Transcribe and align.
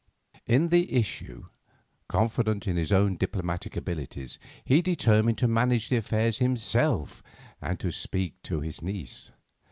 In 0.47 0.69
the 0.69 0.91
issue, 0.93 1.45
confident 2.09 2.67
in 2.67 2.75
his 2.75 2.91
own 2.91 3.17
diplomatic 3.17 3.77
abilities, 3.77 4.39
he 4.65 4.81
determined 4.81 5.37
to 5.37 5.47
manage 5.47 5.89
the 5.89 5.97
affair 5.97 6.31
himself 6.31 7.21
and 7.61 7.79
to 7.79 7.91
speak 7.91 8.41
to 8.41 8.61
his 8.61 8.81
niece. 8.81 9.29